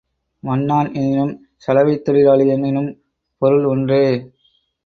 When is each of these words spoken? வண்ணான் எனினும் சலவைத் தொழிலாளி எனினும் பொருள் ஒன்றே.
வண்ணான் 0.43 0.93
எனினும் 0.93 1.33
சலவைத் 1.67 2.03
தொழிலாளி 2.03 2.47
எனினும் 2.47 2.89
பொருள் 3.41 3.65
ஒன்றே. 3.65 4.03